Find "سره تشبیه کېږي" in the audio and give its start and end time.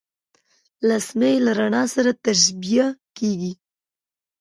1.95-3.53